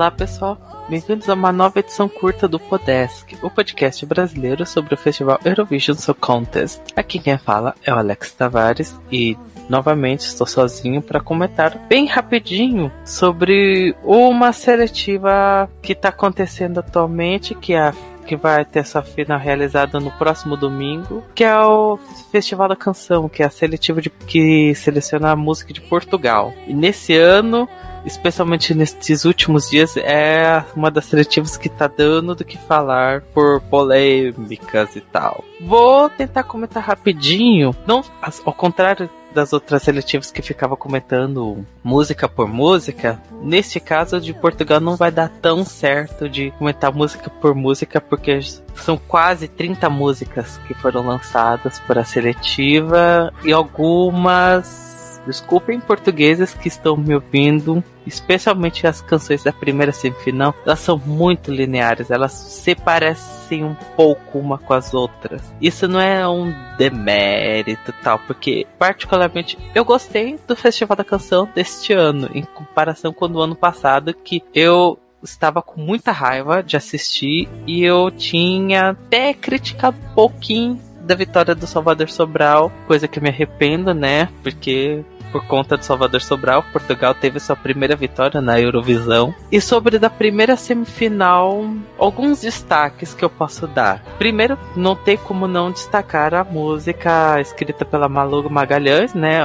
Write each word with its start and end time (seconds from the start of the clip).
Olá 0.00 0.10
pessoal, 0.10 0.56
bem-vindos 0.88 1.28
a 1.28 1.34
uma 1.34 1.52
nova 1.52 1.78
edição 1.78 2.08
curta 2.08 2.48
do 2.48 2.58
Podesk, 2.58 3.36
o 3.42 3.50
podcast 3.50 4.06
brasileiro 4.06 4.64
sobre 4.64 4.94
o 4.94 4.96
festival 4.96 5.38
Eurovision 5.44 5.94
Song 5.94 6.18
Contest. 6.18 6.80
Aqui 6.96 7.18
quem 7.18 7.36
fala 7.36 7.74
é 7.84 7.92
o 7.92 7.98
Alex 7.98 8.32
Tavares 8.32 8.98
e 9.12 9.36
novamente 9.68 10.20
estou 10.20 10.46
sozinho 10.46 11.02
para 11.02 11.20
comentar 11.20 11.76
bem 11.86 12.06
rapidinho 12.06 12.90
sobre 13.04 13.94
uma 14.02 14.54
seletiva 14.54 15.68
que 15.82 15.92
está 15.92 16.08
acontecendo 16.08 16.78
atualmente, 16.78 17.54
que 17.54 17.74
é 17.74 17.88
a 17.88 17.94
que 18.26 18.36
vai 18.36 18.64
ter 18.64 18.86
sua 18.86 19.02
final 19.02 19.40
realizada 19.40 19.98
no 19.98 20.10
próximo 20.12 20.56
domingo, 20.56 21.22
que 21.34 21.42
é 21.42 21.58
o 21.58 21.98
Festival 22.30 22.68
da 22.68 22.76
Canção, 22.76 23.28
que 23.28 23.42
é 23.42 23.46
a 23.46 23.50
seletiva 23.50 24.00
de, 24.00 24.08
que 24.08 24.72
seleciona 24.76 25.32
a 25.32 25.36
música 25.36 25.72
de 25.74 25.80
Portugal. 25.80 26.54
E 26.66 26.72
nesse 26.72 27.16
ano 27.16 27.68
especialmente 28.04 28.74
nesses 28.74 29.24
últimos 29.24 29.68
dias, 29.68 29.96
é 29.96 30.64
uma 30.74 30.90
das 30.90 31.06
seletivas 31.06 31.56
que 31.56 31.68
tá 31.68 31.86
dando 31.86 32.34
do 32.34 32.44
que 32.44 32.58
falar 32.58 33.22
por 33.34 33.60
polêmicas 33.62 34.96
e 34.96 35.00
tal. 35.00 35.44
Vou 35.60 36.08
tentar 36.10 36.44
comentar 36.44 36.82
rapidinho, 36.82 37.74
não 37.86 38.02
ao 38.44 38.52
contrário 38.52 39.08
das 39.32 39.52
outras 39.52 39.82
seletivas 39.82 40.30
que 40.30 40.42
ficava 40.42 40.76
comentando 40.76 41.64
música 41.82 42.28
por 42.28 42.48
música, 42.48 43.20
neste 43.42 43.78
caso 43.78 44.20
de 44.20 44.34
Portugal 44.34 44.80
não 44.80 44.96
vai 44.96 45.10
dar 45.10 45.28
tão 45.28 45.64
certo 45.64 46.28
de 46.28 46.50
comentar 46.52 46.92
música 46.92 47.30
por 47.30 47.54
música, 47.54 48.00
porque 48.00 48.40
são 48.74 48.96
quase 48.96 49.48
30 49.48 49.88
músicas 49.88 50.58
que 50.66 50.74
foram 50.74 51.06
lançadas 51.06 51.78
para 51.80 52.00
a 52.00 52.04
seletiva 52.04 53.32
e 53.44 53.52
algumas 53.52 54.89
Desculpem 55.26 55.80
portugueses 55.80 56.54
que 56.54 56.68
estão 56.68 56.96
me 56.96 57.14
ouvindo, 57.14 57.82
especialmente 58.06 58.86
as 58.86 59.00
canções 59.00 59.42
da 59.42 59.52
primeira 59.52 59.92
semifinal, 59.92 60.54
elas 60.64 60.80
são 60.80 60.98
muito 60.98 61.50
lineares, 61.50 62.10
elas 62.10 62.32
se 62.32 62.74
parecem 62.74 63.64
um 63.64 63.74
pouco 63.96 64.38
uma 64.38 64.58
com 64.58 64.72
as 64.72 64.94
outras. 64.94 65.42
Isso 65.60 65.86
não 65.86 66.00
é 66.00 66.26
um 66.28 66.52
demérito 66.78 67.92
tal, 68.02 68.18
porque 68.20 68.66
particularmente 68.78 69.58
eu 69.74 69.84
gostei 69.84 70.38
do 70.46 70.56
Festival 70.56 70.96
da 70.96 71.04
Canção 71.04 71.48
deste 71.54 71.92
ano, 71.92 72.30
em 72.34 72.42
comparação 72.42 73.12
com 73.12 73.26
o 73.26 73.40
ano 73.40 73.54
passado, 73.54 74.14
que 74.14 74.42
eu 74.54 74.98
estava 75.22 75.62
com 75.62 75.80
muita 75.80 76.12
raiva 76.12 76.62
de 76.62 76.76
assistir 76.76 77.48
e 77.66 77.84
eu 77.84 78.10
tinha 78.10 78.90
até 78.90 79.34
criticado 79.34 79.96
um 79.98 80.14
pouquinho 80.14 80.80
da 81.02 81.14
vitória 81.14 81.54
do 81.54 81.66
Salvador 81.66 82.08
Sobral, 82.08 82.70
coisa 82.86 83.08
que 83.08 83.18
eu 83.18 83.22
me 83.22 83.28
arrependo, 83.28 83.92
né? 83.92 84.28
Porque 84.42 85.04
por 85.30 85.44
conta 85.46 85.76
do 85.76 85.84
Salvador 85.84 86.20
Sobral, 86.20 86.64
Portugal 86.72 87.14
teve 87.14 87.40
sua 87.40 87.56
primeira 87.56 87.96
vitória 87.96 88.40
na 88.40 88.60
Eurovisão. 88.60 89.34
E 89.50 89.60
sobre 89.60 89.98
da 89.98 90.10
primeira 90.10 90.56
semifinal, 90.56 91.64
alguns 91.98 92.40
destaques 92.40 93.14
que 93.14 93.24
eu 93.24 93.30
posso 93.30 93.66
dar. 93.66 94.02
Primeiro, 94.18 94.58
não 94.76 94.94
tem 94.94 95.16
como 95.16 95.46
não 95.46 95.70
destacar 95.70 96.34
a 96.34 96.44
música 96.44 97.40
escrita 97.40 97.84
pela 97.84 98.08
Malu 98.08 98.48
Magalhães, 98.50 99.14
né? 99.14 99.40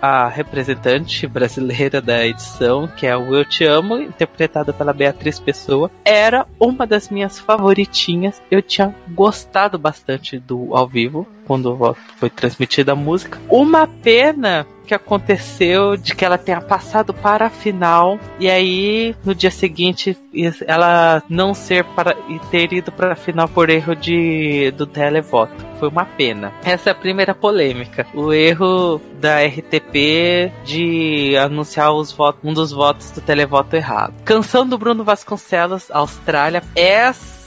a 0.00 0.28
representante 0.28 1.26
brasileira 1.26 2.00
da 2.00 2.26
edição, 2.26 2.88
que 2.88 3.06
é 3.06 3.16
o 3.16 3.34
Eu 3.34 3.44
Te 3.44 3.64
Amo, 3.64 4.00
interpretada 4.00 4.72
pela 4.72 4.92
Beatriz 4.92 5.38
Pessoa, 5.38 5.90
era 6.04 6.46
uma 6.58 6.86
das 6.86 7.10
minhas 7.10 7.38
favoritinhas. 7.38 8.40
Eu 8.50 8.62
tinha 8.62 8.94
gostado 9.08 9.78
bastante 9.78 10.38
do 10.38 10.74
ao 10.74 10.88
vivo, 10.88 11.26
quando 11.50 11.96
foi 12.14 12.30
transmitida 12.30 12.92
a 12.92 12.94
música. 12.94 13.40
Uma 13.48 13.84
pena 13.84 14.64
que 14.86 14.94
aconteceu 14.94 15.96
de 15.96 16.14
que 16.14 16.24
ela 16.24 16.38
tenha 16.38 16.60
passado 16.60 17.12
para 17.12 17.46
a 17.46 17.50
final 17.50 18.20
e 18.38 18.48
aí 18.48 19.16
no 19.24 19.34
dia 19.34 19.50
seguinte 19.50 20.16
ela 20.64 21.24
não 21.28 21.52
ser 21.52 21.84
para 21.84 22.16
e 22.28 22.38
ter 22.50 22.72
ido 22.72 22.92
para 22.92 23.14
a 23.14 23.16
final 23.16 23.48
por 23.48 23.68
erro 23.68 23.96
de 23.96 24.70
do 24.76 24.86
televoto. 24.86 25.54
Foi 25.80 25.88
uma 25.88 26.04
pena. 26.04 26.52
Essa 26.64 26.90
é 26.90 26.92
a 26.92 26.94
primeira 26.94 27.34
polêmica. 27.34 28.06
O 28.14 28.32
erro 28.32 29.00
da 29.20 29.44
RTP 29.44 30.52
de 30.64 31.36
anunciar 31.36 31.92
os 31.92 32.12
votos, 32.12 32.40
um 32.44 32.54
dos 32.54 32.70
votos 32.70 33.10
do 33.10 33.20
televoto 33.20 33.74
errado. 33.74 34.14
Canção 34.24 34.64
do 34.64 34.78
Bruno 34.78 35.02
Vasconcelos, 35.02 35.90
Austrália. 35.90 36.62
Essa, 36.76 37.39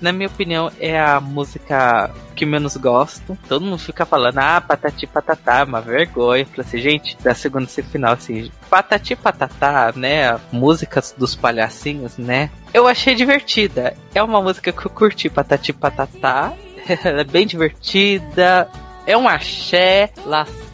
na 0.00 0.12
minha 0.12 0.28
opinião, 0.28 0.70
é 0.78 1.00
a 1.00 1.20
música 1.20 2.10
que 2.34 2.46
menos 2.46 2.76
gosto. 2.76 3.36
Todo 3.48 3.64
mundo 3.64 3.78
fica 3.78 4.06
falando, 4.06 4.38
ah, 4.38 4.60
patati 4.60 5.06
patatá, 5.06 5.64
uma 5.64 5.80
vergonha. 5.80 6.46
Falei 6.46 6.66
assim, 6.66 6.78
gente, 6.78 7.16
da 7.22 7.34
segunda 7.34 7.66
semifinal, 7.66 8.14
assim, 8.14 8.50
patati 8.70 9.14
patatá, 9.14 9.92
né? 9.94 10.38
Músicas 10.50 11.14
dos 11.16 11.34
palhacinhos, 11.34 12.16
né? 12.18 12.50
Eu 12.72 12.86
achei 12.86 13.14
divertida. 13.14 13.94
É 14.14 14.22
uma 14.22 14.40
música 14.40 14.72
que 14.72 14.86
eu 14.86 14.90
curti, 14.90 15.28
patati 15.28 15.72
patatá. 15.72 16.52
Ela 17.04 17.20
é 17.20 17.24
bem 17.24 17.46
divertida. 17.46 18.68
É 19.06 19.16
um 19.16 19.28
axé 19.28 20.10
lascado. 20.24 20.71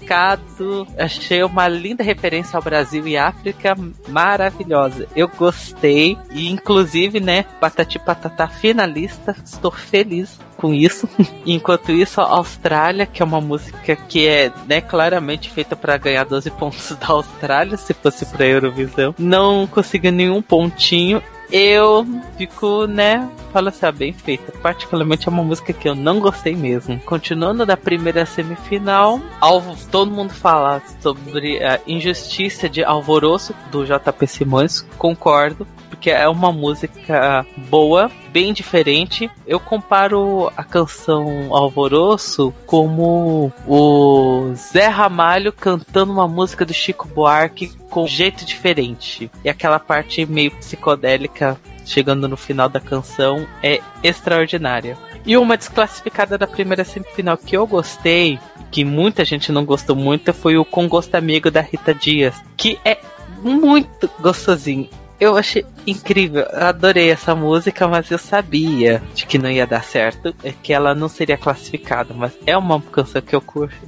Achei 0.98 1.42
uma 1.42 1.68
linda 1.68 2.02
referência 2.02 2.56
ao 2.56 2.62
Brasil 2.62 3.06
e 3.06 3.16
África 3.16 3.74
maravilhosa. 4.08 5.06
Eu 5.14 5.28
gostei. 5.28 6.16
E 6.30 6.50
inclusive, 6.50 7.20
né, 7.20 7.44
Patati 7.60 7.98
Patatá 7.98 8.48
finalista. 8.48 9.36
Estou 9.44 9.70
feliz 9.70 10.38
com 10.56 10.74
isso. 10.74 11.08
Enquanto 11.46 11.92
isso, 11.92 12.20
Austrália, 12.20 13.06
que 13.06 13.22
é 13.22 13.24
uma 13.24 13.40
música 13.40 13.96
que 13.96 14.26
é 14.26 14.52
né, 14.66 14.80
claramente 14.80 15.50
feita 15.50 15.74
para 15.74 15.96
ganhar 15.96 16.24
12 16.24 16.50
pontos 16.50 16.90
da 17.00 17.08
Austrália, 17.08 17.76
se 17.76 17.94
fosse 17.94 18.26
para 18.26 18.46
Eurovisão, 18.46 19.14
não 19.18 19.66
conseguiu 19.66 20.12
nenhum 20.12 20.42
pontinho 20.42 21.22
eu 21.50 22.06
fico, 22.36 22.86
né, 22.86 23.28
fala 23.52 23.70
assim, 23.70 23.86
ah, 23.86 23.92
bem 23.92 24.12
feita. 24.12 24.52
Particularmente 24.62 25.28
é 25.28 25.30
uma 25.30 25.42
música 25.42 25.72
que 25.72 25.88
eu 25.88 25.94
não 25.94 26.20
gostei 26.20 26.54
mesmo. 26.54 26.98
Continuando 27.00 27.64
da 27.64 27.76
primeira 27.76 28.26
semifinal, 28.26 29.20
Alvo, 29.40 29.76
todo 29.90 30.10
mundo 30.10 30.32
fala 30.32 30.82
sobre 31.00 31.62
a 31.64 31.80
injustiça 31.86 32.68
de 32.68 32.84
Alvoroço 32.84 33.54
do 33.70 33.84
JP 33.84 34.26
Simões, 34.26 34.82
concordo 34.96 35.66
porque 35.98 36.10
é 36.10 36.28
uma 36.28 36.52
música 36.52 37.44
boa, 37.68 38.08
bem 38.38 38.52
diferente. 38.52 39.28
Eu 39.44 39.58
comparo 39.58 40.52
a 40.56 40.62
canção 40.62 41.52
Alvoroço 41.52 42.54
como 42.66 43.52
o 43.66 44.52
Zé 44.54 44.86
Ramalho 44.86 45.52
cantando 45.52 46.12
uma 46.12 46.28
música 46.28 46.64
do 46.64 46.72
Chico 46.72 47.08
Buarque 47.08 47.76
com 47.90 48.04
um 48.04 48.06
jeito 48.06 48.44
diferente. 48.44 49.28
E 49.44 49.48
aquela 49.48 49.80
parte 49.80 50.24
meio 50.24 50.52
psicodélica 50.52 51.58
chegando 51.84 52.28
no 52.28 52.36
final 52.36 52.68
da 52.68 52.78
canção 52.78 53.44
é 53.60 53.80
extraordinária. 54.04 54.96
E 55.26 55.36
uma 55.36 55.56
desclassificada 55.56 56.38
da 56.38 56.46
primeira 56.46 56.84
semifinal 56.84 57.36
que 57.36 57.56
eu 57.56 57.66
gostei, 57.66 58.38
que 58.70 58.84
muita 58.84 59.24
gente 59.24 59.50
não 59.50 59.64
gostou 59.64 59.96
muito, 59.96 60.32
foi 60.32 60.56
o 60.56 60.64
Com 60.64 60.86
Gosto 60.86 61.16
Amigo 61.16 61.50
da 61.50 61.60
Rita 61.60 61.92
Dias, 61.92 62.36
que 62.56 62.78
é 62.84 62.98
muito 63.42 64.08
gostosinho. 64.20 64.88
Eu 65.20 65.36
achei 65.36 65.66
incrível, 65.86 66.46
adorei 66.52 67.10
essa 67.10 67.34
música, 67.34 67.88
mas 67.88 68.10
eu 68.10 68.18
sabia 68.18 69.02
de 69.14 69.26
que 69.26 69.38
não 69.38 69.50
ia 69.50 69.66
dar 69.66 69.82
certo, 69.82 70.34
é 70.44 70.52
que 70.52 70.72
ela 70.72 70.94
não 70.94 71.08
seria 71.08 71.36
classificada, 71.36 72.14
mas 72.14 72.32
é 72.46 72.56
uma 72.56 72.80
canção 72.80 73.20
que 73.20 73.34
eu 73.34 73.42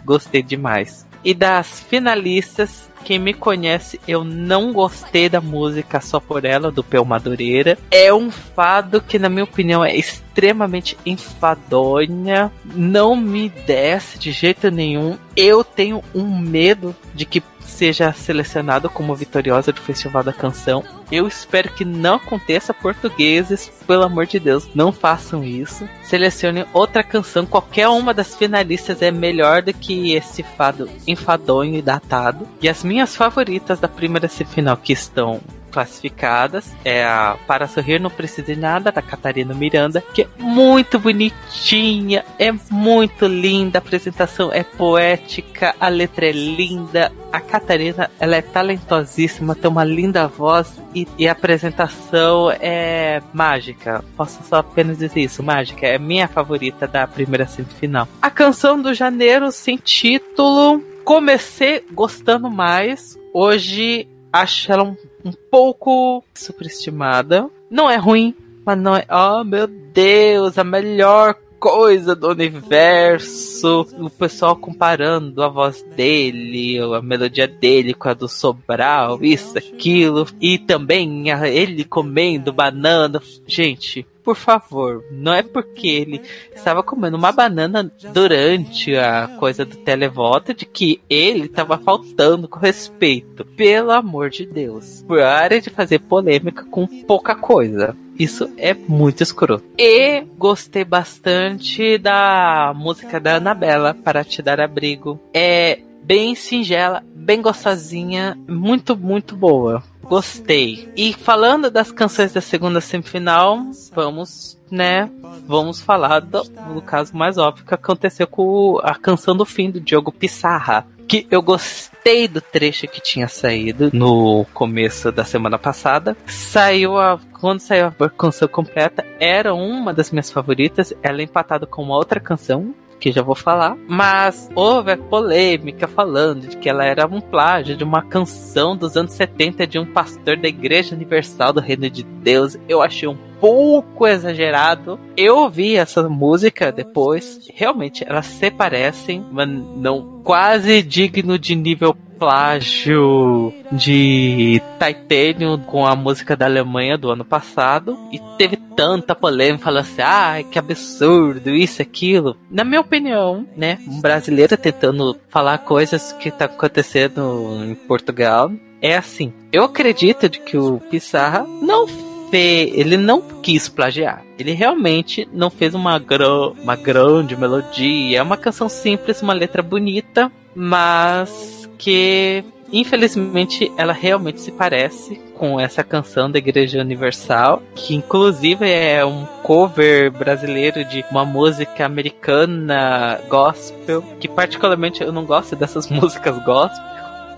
gostei 0.05 0.43
demais. 0.43 1.07
E 1.23 1.35
das 1.35 1.81
finalistas, 1.81 2.89
quem 3.05 3.19
me 3.19 3.35
conhece, 3.35 4.01
eu 4.09 4.25
não 4.25 4.73
gostei 4.73 5.29
da 5.29 5.41
música 5.41 6.01
só 6.01 6.19
por 6.19 6.45
ela, 6.45 6.71
do 6.71 6.83
Peu 6.83 7.05
Madureira. 7.05 7.79
É 7.91 8.13
um 8.13 8.31
fado 8.31 9.03
que, 9.03 9.19
na 9.19 9.29
minha 9.29 9.45
opinião, 9.45 9.85
é 9.85 9.95
extremamente 9.95 10.97
enfadonha. 11.05 12.51
Não 12.65 13.15
me 13.15 13.51
desce 13.51 14.19
de 14.19 14.33
jeito 14.33 14.71
nenhum. 14.71 15.19
Eu 15.37 15.63
tenho 15.63 16.03
um 16.15 16.39
medo 16.39 16.97
de 17.15 17.27
que 17.27 17.43
seja 17.71 18.13
selecionado 18.13 18.91
como 18.91 19.15
vitoriosa 19.15 19.73
do 19.73 19.81
Festival 19.81 20.23
da 20.23 20.33
Canção. 20.33 20.85
Eu 21.11 21.27
espero 21.27 21.73
que 21.73 21.85
não 21.85 22.17
aconteça 22.17 22.75
portugueses, 22.75 23.71
pelo 23.87 24.03
amor 24.03 24.27
de 24.27 24.39
Deus, 24.39 24.69
não 24.75 24.93
façam 24.93 25.43
isso. 25.43 25.89
Selecionem 26.03 26.67
outra 26.73 27.03
canção, 27.03 27.47
qualquer 27.47 27.89
uma 27.89 28.13
das 28.13 28.35
finalistas 28.35 29.03
é 29.03 29.11
melhor 29.11 29.63
do 29.63 29.73
que 29.73 30.13
esse 30.13 30.43
fado 30.43 30.89
enfadonho 31.07 31.77
e 31.77 31.83
datado. 31.83 32.47
E 32.61 32.69
as 32.69 32.85
minhas 32.85 33.17
favoritas 33.17 33.81
da 33.81 33.89
primeira 33.89 34.29
semifinal 34.29 34.77
que 34.77 34.93
estão 34.93 35.41
classificadas. 35.71 36.75
É 36.85 37.05
a 37.05 37.37
Para 37.47 37.69
Sorrir 37.69 38.01
Não 38.01 38.11
Precisa 38.11 38.43
de 38.43 38.57
Nada, 38.57 38.93
da 38.93 39.03
Catarina 39.03 39.55
Miranda, 39.55 40.03
que 40.15 40.23
é 40.23 40.29
muito 40.39 40.99
bonitinha, 40.99 42.25
é 42.39 42.53
muito 42.71 43.27
linda, 43.27 43.79
a 43.79 43.81
apresentação 43.81 44.53
é 44.53 44.63
poética, 44.63 45.75
a 45.81 45.89
letra 45.89 46.27
é 46.27 46.33
linda, 46.33 47.13
a 47.33 47.41
Catarina, 47.41 48.11
ela 48.19 48.37
é 48.37 48.43
talentosíssima, 48.43 49.55
tem 49.55 49.71
uma 49.71 49.85
linda 49.85 50.27
voz 50.27 50.81
e, 50.95 51.07
e, 51.17 51.29
a 51.29 51.33
apresentação 51.33 52.51
é 52.51 53.23
mágica. 53.33 54.05
Posso 54.17 54.43
só 54.43 54.57
apenas 54.57 54.99
dizer 54.99 55.21
isso, 55.21 55.43
mágica. 55.43 55.87
É 55.87 55.99
minha 55.99 56.27
favorita 56.27 56.87
da 56.87 57.07
primeira 57.07 57.47
semifinal. 57.47 58.09
A 58.21 58.31
canção 58.31 58.81
do 58.81 58.93
Janeiro 58.93 59.53
sem 59.53 59.77
título, 59.77 60.83
comecei 61.05 61.85
gostando 61.93 62.51
mais. 62.51 63.17
Hoje 63.33 64.09
acho 64.33 64.73
ela 64.73 64.85
um, 64.85 64.97
um 65.25 65.33
pouco 65.51 66.25
superestimada. 66.35 67.49
Não 67.71 67.91
é 67.91 67.97
ruim, 67.97 68.35
mas 68.65 68.79
não 68.79 68.97
é. 68.97 69.07
Oh 69.11 69.45
meu 69.45 69.67
Deus, 69.67 70.59
a 70.59 70.65
melhor 70.65 71.37
coisa 71.61 72.17
do 72.17 72.31
universo. 72.31 73.87
O 73.99 74.09
pessoal 74.09 74.57
comparando 74.57 75.43
a 75.43 75.49
voz 75.49 75.83
dele, 75.95 76.79
a 76.81 77.03
melodia 77.03 77.47
dele 77.47 77.93
com 77.93 78.09
a 78.09 78.15
do 78.15 78.27
Sobral, 78.27 79.23
isso, 79.23 79.59
aquilo. 79.59 80.27
E 80.41 80.59
também 80.59 81.27
ele 81.29 81.85
comendo 81.85 82.53
banana. 82.53 83.23
Gente, 83.47 84.07
por 84.23 84.37
favor, 84.37 85.05
não 85.11 85.33
é 85.33 85.43
porque 85.43 85.89
ele 85.89 86.23
estava 86.55 86.83
comendo 86.83 87.17
uma 87.17 87.33
banana 87.33 87.91
durante 88.13 88.97
a 88.97 89.29
coisa 89.39 89.65
do 89.65 89.77
televoto 89.77 90.55
de 90.55 90.65
que 90.65 91.01
ele 91.09 91.47
estava 91.47 91.79
faltando 91.79 92.49
com 92.49 92.59
respeito. 92.59 93.45
Pelo 93.45 93.91
amor 93.91 94.31
de 94.31 94.47
Deus. 94.47 95.05
Por 95.07 95.21
área 95.21 95.61
de 95.61 95.71
fazer 95.71 96.01
polêmica 96.01 96.65
com 96.65 96.87
pouca 97.05 97.35
coisa. 97.35 97.97
Isso 98.19 98.51
é 98.59 98.75
muito 98.75 99.23
escroto. 99.23 99.65
E 99.79 100.23
gostei 100.37 100.85
bastante 100.85 101.97
da 101.97 102.73
música 102.77 103.19
da 103.19 103.37
Anabela, 103.37 103.95
Para 103.95 104.23
Te 104.23 104.43
Dar 104.43 104.61
Abrigo. 104.61 105.19
É 105.33 105.81
bem 106.03 106.35
singela, 106.35 107.03
bem 107.15 107.41
gostosinha, 107.41 108.37
muito, 108.49 108.97
muito 108.97 109.37
boa. 109.37 109.83
Gostei. 110.11 110.93
E 110.97 111.13
falando 111.13 111.71
das 111.71 111.93
canções 111.93 112.33
da 112.33 112.41
segunda 112.41 112.81
semifinal, 112.81 113.61
vamos, 113.95 114.61
né? 114.69 115.09
Vamos 115.47 115.81
falar 115.81 116.19
do, 116.19 116.43
do 116.43 116.83
caso 116.83 117.17
mais 117.17 117.39
óbvio 117.39 117.65
que 117.65 117.73
aconteceu 117.73 118.27
com 118.27 118.81
a 118.83 118.97
canção 118.97 119.37
do 119.37 119.45
fim 119.45 119.71
do 119.71 119.81
Diogo 119.81 120.11
Pissarra 120.11 120.85
que 121.07 121.27
eu 121.29 121.43
gostei 121.43 122.29
do 122.29 122.41
trecho 122.41 122.87
que 122.87 123.01
tinha 123.01 123.27
saído 123.27 123.91
no 123.93 124.45
começo 124.55 125.11
da 125.11 125.25
semana 125.25 125.59
passada. 125.59 126.17
Saiu 126.25 126.97
a. 126.99 127.19
Quando 127.41 127.59
saiu 127.59 127.87
a 127.87 128.11
canção 128.11 128.47
completa, 128.47 129.05
era 129.19 129.53
uma 129.53 129.93
das 129.93 130.13
minhas 130.13 130.31
favoritas. 130.31 130.93
Ela 131.03 131.21
é 131.21 131.25
empatada 131.25 131.67
com 131.67 131.83
uma 131.83 131.97
outra 131.97 132.21
canção, 132.21 132.73
que 133.01 133.11
já 133.11 133.23
vou 133.23 133.35
falar, 133.35 133.77
mas 133.89 134.51
houve 134.55 134.93
a 134.93 134.97
polêmica 134.97 135.89
falando 135.89 136.47
de 136.47 136.57
que 136.59 136.69
ela 136.69 136.85
era 136.85 137.07
um 137.07 137.21
plágio 137.21 137.77
de 137.77 137.83
uma 137.83 138.03
canção 138.03 138.77
dos 138.77 138.97
anos 138.97 139.13
70 139.15 139.67
de 139.67 139.79
um 139.79 139.87
pastor 139.87 140.37
da 140.37 140.49
Igreja 140.49 140.95
Universal 140.95 141.55
do 141.55 141.61
Reino 141.61 141.89
de 141.89 142.05
Deus. 142.05 142.57
Eu 142.69 142.83
achei 142.83 143.09
um 143.09 143.17
pouco 143.41 144.07
exagerado. 144.07 145.01
Eu 145.17 145.39
ouvi 145.39 145.77
essa 145.77 146.07
música 146.09 146.71
depois, 146.71 147.49
realmente 147.55 148.05
elas 148.07 148.27
se 148.27 148.51
parecem, 148.51 149.25
mas 149.33 149.49
não 149.49 150.21
quase 150.23 150.83
digno 150.83 151.39
de 151.39 151.57
nível 151.57 151.97
plágio 152.21 153.53
de 153.73 154.61
Titanium 154.79 155.59
com 155.59 155.87
a 155.87 155.97
música 155.97 156.37
da 156.37 156.45
Alemanha 156.45 156.99
do 156.99 157.11
ano 157.11 157.25
passado 157.25 157.99
e 158.13 158.21
teve 158.37 158.57
tanta 158.77 159.15
polêmica 159.15 159.65
falando 159.65 159.81
assim, 159.81 160.03
ah, 160.03 160.43
que 160.49 160.59
absurdo, 160.59 161.49
isso, 161.49 161.81
aquilo. 161.81 162.37
Na 162.51 162.63
minha 162.63 162.83
opinião, 162.83 163.47
né, 163.57 163.79
um 163.89 164.01
brasileiro 164.03 164.55
tentando 164.59 165.17
falar 165.31 165.59
coisas 165.59 166.13
que 166.13 166.31
tá 166.31 166.45
acontecendo 166.45 167.65
em 167.65 167.75
Portugal, 167.75 168.53
é 168.83 168.97
assim. 168.97 169.33
Eu 169.51 169.65
acredito 169.65 170.29
de 170.29 170.41
que 170.41 170.59
o 170.59 170.79
Pissarra 170.79 171.47
não 171.63 171.87
ele 172.33 172.97
não 172.97 173.21
quis 173.43 173.69
plagiar. 173.69 174.23
Ele 174.39 174.53
realmente 174.53 175.29
não 175.33 175.51
fez 175.51 175.75
uma, 175.75 175.99
gr 175.99 176.23
uma 176.63 176.77
grande 176.77 177.37
melodia. 177.37 178.19
É 178.19 178.23
uma 178.23 178.37
canção 178.37 178.69
simples, 178.69 179.21
uma 179.21 179.33
letra 179.33 179.63
bonita, 179.63 180.31
mas 180.55 181.60
porque 181.81 182.45
infelizmente 182.71 183.73
ela 183.79 183.95
realmente 183.95 184.39
se 184.39 184.53
parece 184.53 185.19
com 185.35 185.59
essa 185.59 185.83
canção 185.83 186.31
da 186.31 186.39
Igreja 186.39 186.79
Universal, 186.79 187.63
que 187.75 187.95
inclusive 187.95 188.71
é 188.71 189.03
um 189.03 189.25
cover 189.43 190.11
brasileiro 190.11 190.85
de 190.85 191.03
uma 191.11 191.25
música 191.25 191.87
americana 191.87 193.19
gospel, 193.31 194.05
que 194.21 194.29
particularmente 194.29 195.03
eu 195.03 195.11
não 195.11 195.25
gosto 195.25 195.57
dessas 195.57 195.89
músicas 195.91 196.37
gospel. 196.45 196.85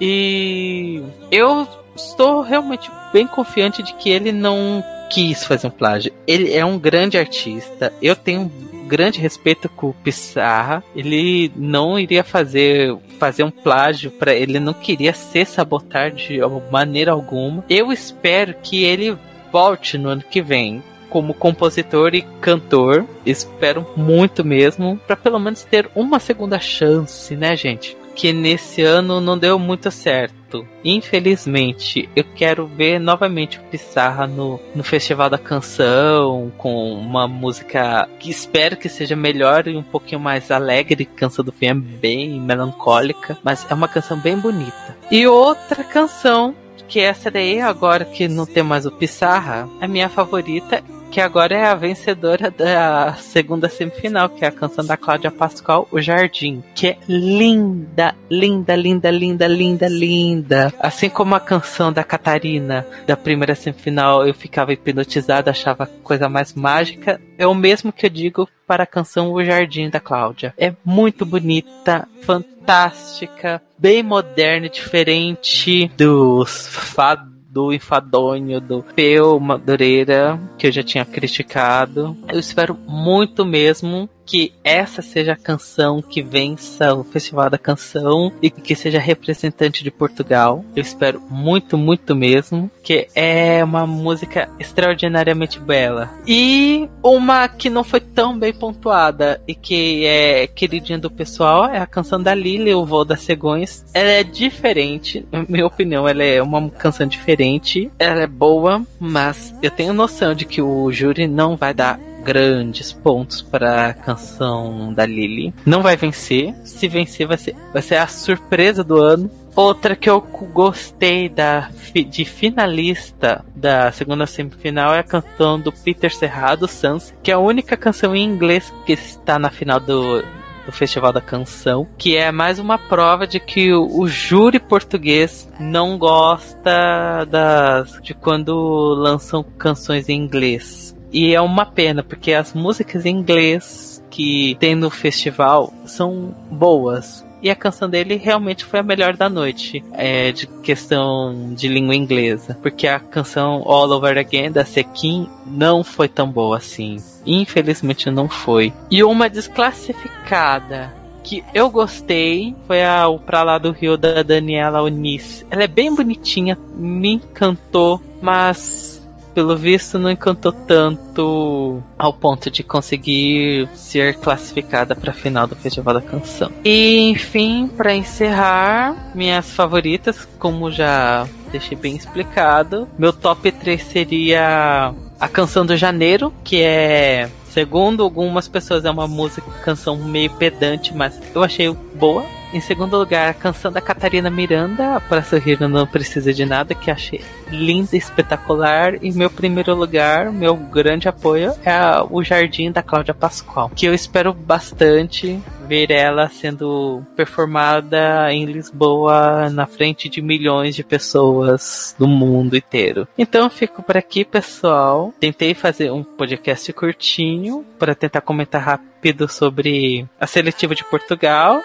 E 0.00 1.00
eu 1.30 1.68
estou 1.94 2.40
realmente 2.40 2.90
bem 3.12 3.28
confiante 3.28 3.80
de 3.80 3.94
que 3.94 4.10
ele 4.10 4.32
não 4.32 4.82
quis 5.08 5.44
fazer 5.44 5.68
um 5.68 5.70
plágio. 5.70 6.12
Ele 6.26 6.52
é 6.52 6.64
um 6.64 6.80
grande 6.80 7.16
artista. 7.16 7.92
Eu 8.02 8.16
tenho 8.16 8.50
grande 8.88 9.20
respeito 9.20 9.68
com 9.68 9.90
o 9.90 9.94
Pissarra. 9.94 10.82
Ele 10.96 11.52
não 11.54 11.96
iria 11.96 12.24
fazer 12.24 12.92
fazer 13.22 13.44
um 13.44 13.52
plágio 13.52 14.10
para 14.10 14.34
ele 14.34 14.58
não 14.58 14.74
queria 14.74 15.12
se 15.12 15.44
sabotar 15.44 16.10
de 16.10 16.40
maneira 16.72 17.12
alguma. 17.12 17.64
Eu 17.70 17.92
espero 17.92 18.52
que 18.60 18.82
ele 18.82 19.16
volte 19.52 19.96
no 19.96 20.08
ano 20.08 20.24
que 20.28 20.42
vem 20.42 20.82
como 21.08 21.32
compositor 21.32 22.16
e 22.16 22.22
cantor. 22.40 23.06
Espero 23.24 23.86
muito 23.96 24.44
mesmo 24.44 24.98
para 25.06 25.14
pelo 25.14 25.38
menos 25.38 25.62
ter 25.62 25.88
uma 25.94 26.18
segunda 26.18 26.58
chance, 26.58 27.36
né, 27.36 27.54
gente? 27.54 27.96
Que 28.14 28.32
nesse 28.32 28.82
ano 28.82 29.20
não 29.20 29.38
deu 29.38 29.58
muito 29.58 29.90
certo. 29.90 30.66
Infelizmente, 30.84 32.08
eu 32.14 32.24
quero 32.34 32.66
ver 32.66 32.98
novamente 32.98 33.58
o 33.58 33.62
Pissarra 33.62 34.26
no, 34.26 34.60
no 34.74 34.84
Festival 34.84 35.30
da 35.30 35.38
Canção, 35.38 36.52
com 36.58 36.92
uma 36.92 37.26
música 37.26 38.08
que 38.18 38.30
espero 38.30 38.76
que 38.76 38.88
seja 38.88 39.16
melhor 39.16 39.66
e 39.66 39.76
um 39.76 39.82
pouquinho 39.82 40.20
mais 40.20 40.50
alegre. 40.50 41.06
Canção 41.06 41.44
do 41.44 41.52
filme 41.52 41.80
é 41.80 41.98
bem 41.98 42.40
melancólica, 42.40 43.38
mas 43.42 43.66
é 43.70 43.74
uma 43.74 43.88
canção 43.88 44.18
bem 44.18 44.38
bonita. 44.38 44.96
E 45.10 45.26
outra 45.26 45.82
canção 45.82 46.54
que 46.92 47.00
essa 47.00 47.30
daí, 47.30 47.58
agora 47.58 48.04
que 48.04 48.28
não 48.28 48.44
tem 48.44 48.62
mais 48.62 48.84
o 48.84 48.90
Pissarra, 48.90 49.66
a 49.80 49.88
minha 49.88 50.10
favorita 50.10 50.84
que 51.12 51.20
agora 51.20 51.54
é 51.54 51.66
a 51.66 51.74
vencedora 51.74 52.50
da 52.50 53.12
segunda 53.16 53.68
semifinal, 53.68 54.30
que 54.30 54.46
é 54.46 54.48
a 54.48 54.50
canção 54.50 54.82
da 54.82 54.96
Cláudia 54.96 55.30
Pascoal, 55.30 55.86
O 55.92 56.00
Jardim, 56.00 56.64
que 56.74 56.86
é 56.86 56.98
linda, 57.06 58.14
linda, 58.30 58.74
linda, 58.74 59.10
linda, 59.10 59.46
linda, 59.46 59.88
linda. 59.88 60.72
Assim 60.80 61.10
como 61.10 61.34
a 61.34 61.40
canção 61.40 61.92
da 61.92 62.02
Catarina 62.02 62.86
da 63.06 63.14
primeira 63.14 63.54
semifinal, 63.54 64.26
eu 64.26 64.32
ficava 64.32 64.72
hipnotizada, 64.72 65.50
achava 65.50 65.86
coisa 66.02 66.30
mais 66.30 66.54
mágica. 66.54 67.20
É 67.36 67.46
o 67.46 67.54
mesmo 67.54 67.92
que 67.92 68.06
eu 68.06 68.10
digo 68.10 68.48
para 68.66 68.84
a 68.84 68.86
canção 68.86 69.32
O 69.32 69.44
Jardim 69.44 69.90
da 69.90 70.00
Cláudia. 70.00 70.54
É 70.56 70.72
muito 70.82 71.26
bonita, 71.26 72.08
fantástica, 72.22 73.60
bem 73.76 74.02
moderna, 74.02 74.66
diferente 74.66 75.88
dos 75.94 76.68
fados 76.68 77.31
do 77.52 77.70
enfadonho 77.70 78.60
do 78.62 78.82
Peu 78.94 79.38
Madureira, 79.38 80.40
que 80.56 80.66
eu 80.66 80.72
já 80.72 80.82
tinha 80.82 81.04
criticado. 81.04 82.16
Eu 82.28 82.40
espero 82.40 82.74
muito 82.88 83.44
mesmo 83.44 84.08
que 84.24 84.52
essa 84.62 85.02
seja 85.02 85.32
a 85.32 85.36
canção 85.36 86.02
que 86.02 86.22
vença 86.22 86.94
o 86.94 87.04
Festival 87.04 87.50
da 87.50 87.58
Canção 87.58 88.32
e 88.40 88.50
que 88.50 88.74
seja 88.74 88.98
representante 88.98 89.82
de 89.84 89.90
Portugal. 89.90 90.64
Eu 90.74 90.82
espero 90.82 91.22
muito, 91.28 91.76
muito 91.76 92.14
mesmo, 92.14 92.70
que 92.82 93.08
é 93.14 93.62
uma 93.64 93.86
música 93.86 94.48
extraordinariamente 94.58 95.58
bela. 95.58 96.10
E 96.26 96.88
uma 97.02 97.48
que 97.48 97.70
não 97.70 97.84
foi 97.84 98.00
tão 98.00 98.38
bem 98.38 98.52
pontuada 98.52 99.40
e 99.46 99.54
que 99.54 100.04
é 100.06 100.46
queridinha 100.46 100.98
do 100.98 101.10
pessoal 101.10 101.66
é 101.66 101.78
a 101.78 101.86
canção 101.86 102.22
da 102.22 102.34
Lily, 102.34 102.74
O 102.74 102.84
Voo 102.84 103.04
das 103.04 103.22
Cegões. 103.22 103.84
Ela 103.94 104.10
é 104.10 104.24
diferente, 104.24 105.26
na 105.30 105.44
minha 105.48 105.66
opinião, 105.66 106.08
ela 106.08 106.22
é 106.22 106.42
uma 106.42 106.70
canção 106.70 107.06
diferente. 107.06 107.90
Ela 107.98 108.22
é 108.22 108.26
boa, 108.26 108.82
mas 108.98 109.54
eu 109.62 109.70
tenho 109.70 109.92
noção 109.92 110.34
de 110.34 110.44
que 110.44 110.62
o 110.62 110.90
júri 110.92 111.26
não 111.26 111.56
vai 111.56 111.74
dar 111.74 111.98
grandes 112.22 112.92
pontos 112.92 113.42
para 113.42 113.88
a 113.88 113.94
canção 113.94 114.92
da 114.92 115.04
Lily. 115.04 115.52
Não 115.66 115.82
vai 115.82 115.96
vencer. 115.96 116.54
Se 116.64 116.88
vencer, 116.88 117.26
vai 117.26 117.38
ser, 117.38 117.54
vai 117.72 117.82
ser 117.82 117.96
a 117.96 118.06
surpresa 118.06 118.82
do 118.82 119.00
ano. 119.00 119.30
Outra 119.54 119.94
que 119.94 120.08
eu 120.08 120.20
gostei 120.20 121.28
da, 121.28 121.68
de 122.08 122.24
finalista 122.24 123.44
da 123.54 123.92
segunda 123.92 124.26
semifinal 124.26 124.94
é 124.94 125.00
a 125.00 125.04
canção 125.04 125.60
do 125.60 125.70
Peter 125.70 126.10
Serrado, 126.14 126.66
Sans, 126.66 127.12
que 127.22 127.30
é 127.30 127.34
a 127.34 127.38
única 127.38 127.76
canção 127.76 128.16
em 128.16 128.24
inglês 128.24 128.72
que 128.86 128.92
está 128.92 129.38
na 129.38 129.50
final 129.50 129.78
do, 129.78 130.24
do 130.64 130.72
Festival 130.72 131.12
da 131.12 131.20
Canção, 131.20 131.86
que 131.98 132.16
é 132.16 132.32
mais 132.32 132.58
uma 132.58 132.78
prova 132.78 133.26
de 133.26 133.38
que 133.38 133.72
o, 133.72 134.00
o 134.00 134.08
júri 134.08 134.58
português 134.58 135.48
não 135.60 135.98
gosta 135.98 137.26
das, 137.28 138.00
de 138.02 138.14
quando 138.14 138.54
lançam 138.94 139.44
canções 139.58 140.08
em 140.08 140.16
inglês. 140.16 140.96
E 141.12 141.34
é 141.34 141.40
uma 141.40 141.66
pena, 141.66 142.02
porque 142.02 142.32
as 142.32 142.54
músicas 142.54 143.04
em 143.04 143.16
inglês 143.16 144.02
que 144.10 144.56
tem 144.60 144.74
no 144.74 144.90
festival 144.90 145.72
são 145.84 146.34
boas. 146.50 147.24
E 147.42 147.50
a 147.50 147.56
canção 147.56 147.90
dele 147.90 148.14
realmente 148.16 148.64
foi 148.64 148.78
a 148.78 148.84
melhor 148.84 149.16
da 149.16 149.28
noite, 149.28 149.82
é, 149.92 150.30
de 150.30 150.46
questão 150.46 151.52
de 151.54 151.66
língua 151.66 151.94
inglesa. 151.94 152.56
Porque 152.62 152.86
a 152.86 153.00
canção 153.00 153.62
All 153.66 153.90
Over 153.90 154.16
Again 154.16 154.52
da 154.52 154.64
Sequin 154.64 155.28
não 155.44 155.82
foi 155.82 156.08
tão 156.08 156.30
boa 156.30 156.58
assim. 156.58 156.98
Infelizmente 157.26 158.08
não 158.10 158.28
foi. 158.28 158.72
E 158.88 159.02
uma 159.02 159.28
desclassificada 159.28 160.94
que 161.24 161.42
eu 161.52 161.68
gostei 161.68 162.54
foi 162.66 162.84
a 162.84 163.08
o 163.08 163.18
Pra 163.18 163.42
Lá 163.42 163.58
do 163.58 163.72
Rio 163.72 163.96
da 163.96 164.22
Daniela 164.22 164.82
Unice. 164.82 165.44
Ela 165.50 165.64
é 165.64 165.68
bem 165.68 165.92
bonitinha, 165.92 166.56
me 166.76 167.14
encantou, 167.14 168.00
mas 168.20 169.01
pelo 169.34 169.56
visto 169.56 169.98
não 169.98 170.10
encantou 170.10 170.52
tanto 170.52 171.82
ao 171.98 172.12
ponto 172.12 172.50
de 172.50 172.62
conseguir 172.62 173.68
ser 173.74 174.16
classificada 174.16 174.94
para 174.94 175.10
a 175.10 175.14
final 175.14 175.46
do 175.46 175.56
Festival 175.56 175.94
da 175.94 176.02
Canção. 176.02 176.50
E 176.64 177.10
enfim, 177.10 177.68
para 177.68 177.94
encerrar, 177.94 179.12
minhas 179.14 179.50
favoritas, 179.50 180.26
como 180.38 180.70
já 180.70 181.26
deixei 181.50 181.76
bem 181.76 181.96
explicado, 181.96 182.88
meu 182.98 183.12
top 183.12 183.50
3 183.52 183.82
seria 183.82 184.94
a 185.20 185.28
canção 185.28 185.64
do 185.66 185.76
Janeiro, 185.76 186.32
que 186.42 186.62
é 186.62 187.28
Segundo 187.52 188.02
algumas 188.02 188.48
pessoas 188.48 188.82
é 188.86 188.90
uma 188.90 189.06
música, 189.06 189.42
canção 189.62 189.94
meio 189.96 190.30
pedante, 190.30 190.96
mas 190.96 191.20
eu 191.34 191.42
achei 191.42 191.70
boa. 191.70 192.24
Em 192.52 192.60
segundo 192.60 192.98
lugar, 192.98 193.30
a 193.30 193.34
canção 193.34 193.72
da 193.72 193.80
Catarina 193.80 194.28
Miranda, 194.28 195.00
Para 195.08 195.22
Sorrir 195.22 195.58
Não 195.58 195.86
Precisa 195.86 196.34
de 196.34 196.44
Nada, 196.44 196.74
que 196.74 196.90
achei 196.90 197.24
linda 197.50 197.96
espetacular. 197.96 199.02
E 199.02 199.10
meu 199.10 199.30
primeiro 199.30 199.74
lugar, 199.74 200.30
meu 200.30 200.54
grande 200.54 201.08
apoio, 201.08 201.54
é 201.64 201.78
o 202.10 202.22
Jardim 202.22 202.70
da 202.70 202.82
Cláudia 202.82 203.14
Pascoal, 203.14 203.70
que 203.74 203.86
eu 203.86 203.94
espero 203.94 204.34
bastante 204.34 205.40
ver 205.66 205.90
ela 205.90 206.28
sendo 206.28 207.02
performada 207.16 208.30
em 208.30 208.44
Lisboa 208.44 209.48
na 209.48 209.64
frente 209.64 210.10
de 210.10 210.20
milhões 210.20 210.74
de 210.74 210.84
pessoas 210.84 211.96
do 211.98 212.06
mundo 212.06 212.54
inteiro. 212.54 213.08
Então 213.16 213.48
fico 213.48 213.82
por 213.82 213.96
aqui, 213.96 214.26
pessoal. 214.26 215.14
Tentei 215.18 215.54
fazer 215.54 215.90
um 215.90 216.04
podcast 216.04 216.70
curtinho 216.74 217.64
para 217.78 217.94
tentar 217.94 218.20
comentar 218.20 218.60
rápido 218.60 219.26
sobre 219.26 220.06
a 220.20 220.26
seletiva 220.26 220.74
de 220.74 220.84
Portugal. 220.84 221.62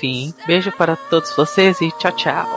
Enfim, 0.00 0.34
beijo 0.46 0.72
para 0.72 0.96
todos 0.96 1.36
vocês 1.36 1.78
e 1.82 1.92
tchau, 1.98 2.12
tchau. 2.12 2.48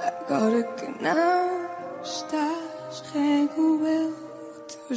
Agora 0.00 0.64
que 0.64 1.00
não 1.00 2.02
estás, 2.02 3.04
rego 3.14 3.86
eu 3.86 4.12
teu 4.66 4.96